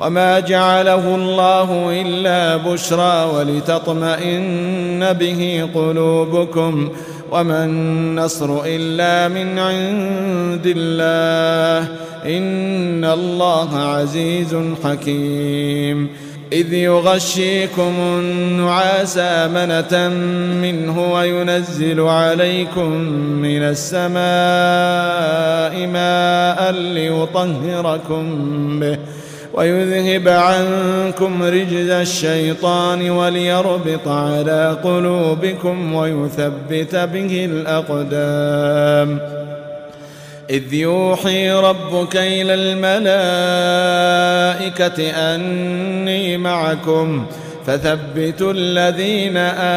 [0.00, 6.88] وما جعله الله إلا بشرى ولتطمئن به قلوبكم
[7.32, 11.88] وما النصر إلا من عند الله
[12.26, 16.08] إن الله عزيز حكيم
[16.52, 20.08] إذ يغشيكم النعاس أمنة
[20.62, 22.90] منه وينزل عليكم
[23.42, 24.20] من السماء
[25.86, 28.24] ماء ليطهركم
[28.80, 28.98] به
[29.54, 39.18] ويذهب عنكم رجز الشيطان وليربط على قلوبكم ويثبت به الأقدام.
[40.50, 43.10] إذ يوحي ربك إلى الملائكة
[45.34, 47.26] أني معكم
[47.66, 49.36] فثبتوا الذين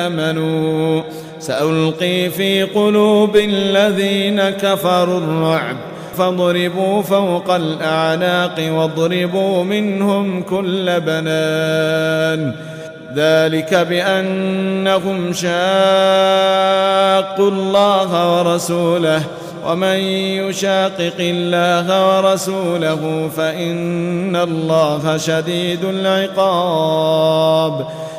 [0.00, 1.02] آمنوا.
[1.40, 5.76] سألقي في قلوب الذين كفروا الرعب.
[6.18, 12.54] فاضربوا فوق الأعناق واضربوا منهم كل بنان.
[13.16, 15.50] ذلك بأنهم شاقوا
[17.50, 19.22] الله ورسوله
[19.66, 19.96] ومن
[20.42, 27.86] يشاقق الله ورسوله فإن الله شديد العقاب.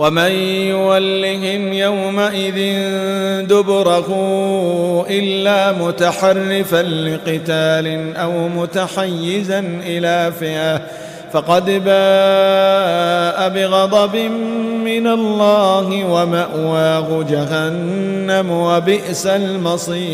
[0.00, 0.30] ومن
[0.70, 2.56] يولهم يومئذ
[3.46, 4.08] دبره
[5.10, 10.82] إلا متحرفا لقتال أو متحيزا إلى فئة
[11.32, 14.16] فقد باء بغضب
[14.84, 20.10] من الله ومأواه جهنم وبئس المصير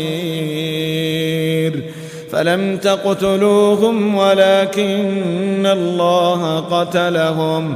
[2.31, 7.75] فلم تقتلوهم ولكن الله قتلهم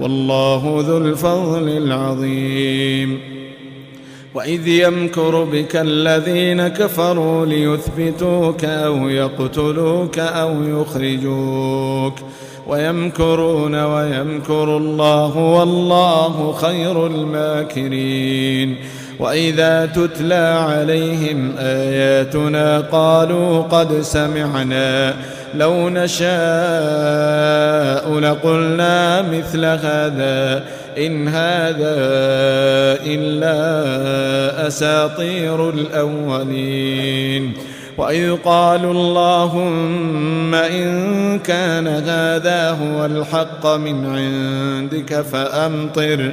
[0.00, 3.20] والله ذو الفضل العظيم.
[4.34, 12.14] وإذ يمكر بك الذين كفروا ليثبتوك أو يقتلوك أو يخرجوك.
[12.68, 18.76] ويمكرون ويمكر الله والله خير الماكرين.
[19.18, 25.14] وإذا تتلى عليهم آياتنا قالوا قد سمعنا.
[25.54, 26.30] لو نشاء
[28.18, 30.64] لقلنا مثل هذا
[30.98, 31.96] إن هذا
[33.06, 37.52] إلا أساطير الأولين.
[37.98, 46.32] وإذ قالوا اللهم إن كان هذا هو الحق من عندك فأمطر فأمطر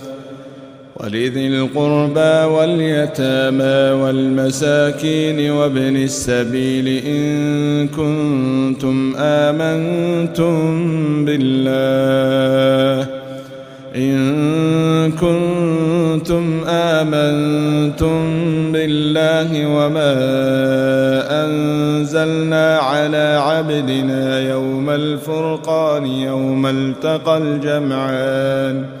[1.03, 10.55] ولذي القربى واليتامى والمساكين وابن السبيل إن كنتم آمنتم
[11.25, 13.07] بالله
[13.95, 18.21] إن كنتم آمنتم
[18.71, 20.13] بالله وما
[21.45, 29.00] أنزلنا على عبدنا يوم الفرقان يوم التقى الجمعان ۖ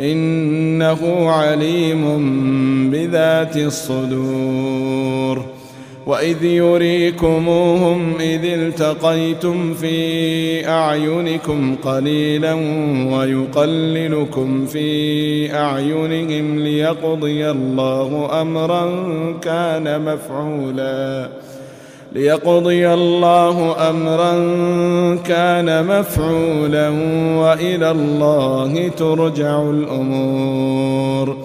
[0.00, 2.04] إنه عليم
[2.90, 5.44] بذات الصدور.
[6.06, 12.54] وإذ يريكموهم إذ التقيتم في أعينكم قليلا
[13.14, 18.84] ويقللكم في أعينهم ليقضي الله أمرا
[19.42, 21.28] كان مفعولا.
[22.12, 24.32] ليقضي الله امرا
[25.24, 26.88] كان مفعولا
[27.38, 31.36] وإلى الله ترجع الأمور.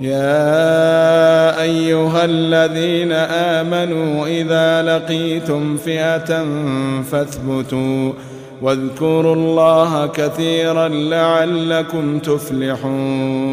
[0.00, 6.44] يا أيها الذين آمنوا إذا لقيتم فئة
[7.02, 8.12] فاثبتوا
[8.62, 13.52] واذكروا الله كثيرا لعلكم تفلحون.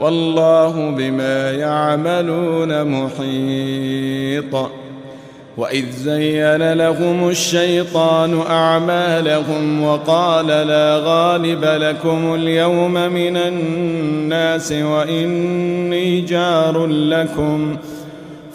[0.00, 4.70] والله بما يعملون محيط.
[5.56, 17.76] وإذ زين لهم الشيطان أعمالهم وقال لا غالب لكم اليوم من الناس وإني جار لكم.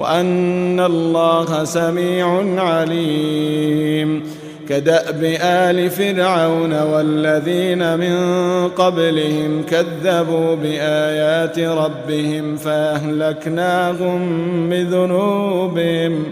[0.00, 2.26] وأن الله سميع
[2.62, 4.22] عليم.
[4.68, 8.16] كدأب آل فرعون والذين من
[8.68, 14.20] قبلهم كذبوا بآيات ربهم فأهلكناهم
[14.70, 16.24] بذنوبهم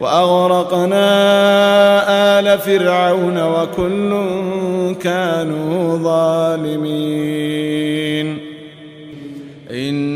[0.00, 1.06] وأغرقنا
[2.38, 4.24] آل فرعون وكل
[5.02, 7.26] كانوا ظالمين.
[9.70, 10.15] إن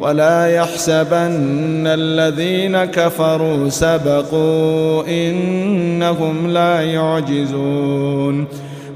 [0.00, 8.46] ولا يحسبن الذين كفروا سبقوا إنهم لا يعجزون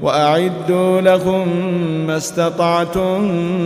[0.01, 1.47] وأعدوا لهم
[2.07, 3.21] ما استطعتم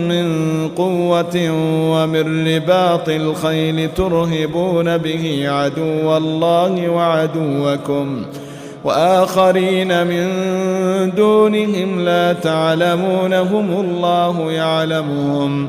[0.08, 0.28] من
[0.68, 1.50] قوة
[1.92, 8.22] ومن رباط الخيل ترهبون به عدو الله وعدوكم
[8.84, 10.26] وآخرين من
[11.16, 15.68] دونهم لا تعلمونهم الله يعلمهم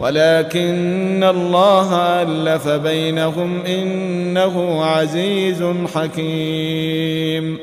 [0.00, 7.58] ولكن الله ألف بينهم إنه عزيز حكيم.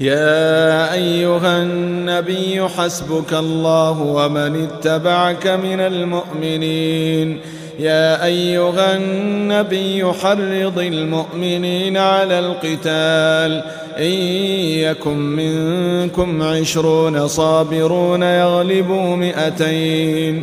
[0.00, 7.38] يا أيها النبي حسبك الله ومن اتبعك من المؤمنين.
[7.78, 13.64] يا أيها النبي حرض المؤمنين على القتال.
[13.98, 14.12] إن
[14.78, 20.42] يكن منكم عشرون صابرون يغلبوا مئتين.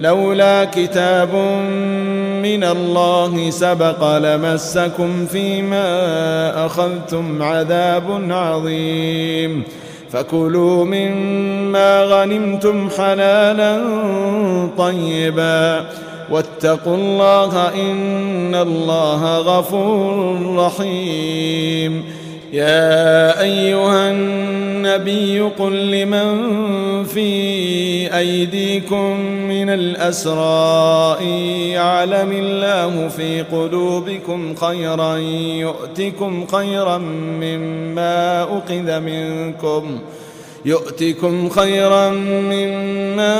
[0.00, 1.34] لولا كتاب
[2.42, 9.62] من الله سبق لمسكم فيما أخذتم عذاب عظيم.
[10.12, 13.80] فكلوا مما غنمتم حلالا
[14.78, 15.84] طيبا.
[16.30, 22.04] واتقوا الله إن الله غفور رحيم.
[22.52, 27.28] يا أيها النبي قل لمن في
[28.16, 31.16] أيديكم من الأسرى
[31.72, 35.16] يعلم الله في قلوبكم خيرا
[35.60, 36.98] يؤتكم خيرا
[37.40, 39.98] مما أخذ منكم
[40.64, 43.30] يؤتكم خيرا مما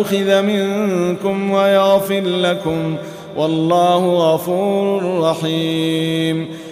[0.00, 2.96] أخذ منكم ويغفر لكم
[3.36, 6.48] والله غفور رحيم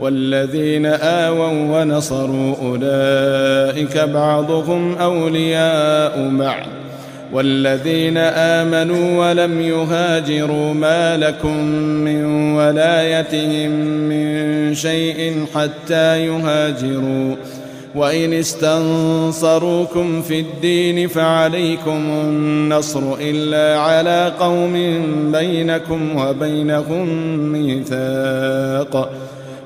[0.00, 6.66] والذين آووا ونصروا أولئك بعضهم أولياء بعض.
[7.32, 11.64] والذين آمنوا ولم يهاجروا ما لكم
[12.04, 13.70] من ولايتهم
[14.08, 17.34] من شيء حتى يهاجروا.
[17.94, 24.72] وإن استنصروكم في الدين فعليكم النصر إلا على قوم
[25.32, 27.08] بينكم وبينهم
[27.52, 29.10] ميثاق.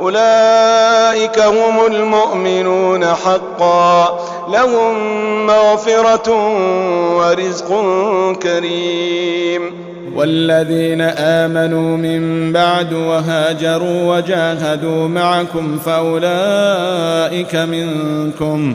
[0.00, 4.20] أولئك هم المؤمنون حقا.
[4.52, 4.96] لهم
[5.46, 6.32] مغفرة
[7.16, 7.68] ورزق
[8.42, 9.86] كريم.
[10.16, 18.74] والذين آمنوا من بعد وهاجروا وجاهدوا معكم فأولئك منكم.